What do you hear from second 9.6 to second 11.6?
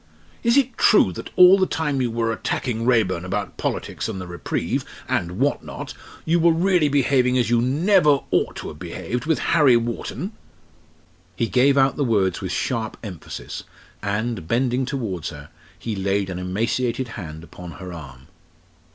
Wharton?" He